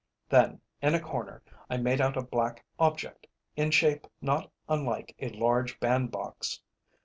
[0.29, 5.29] Then, in a corner, I made out a black object, in shape not unlike a
[5.29, 6.59] large band box.